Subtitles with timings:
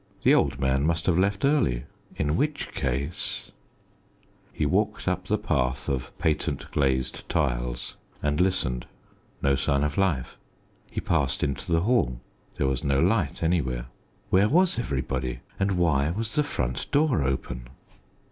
[0.23, 1.83] The old man must have left early.
[2.15, 3.51] In which case
[4.51, 8.87] He walked up the path of patent glazed tiles, and listened.
[9.43, 10.39] No sign of life.
[10.89, 12.19] He passed into the hall.
[12.57, 13.89] There was no light anywhere.
[14.31, 17.67] Where was everybody, and why was the front door open?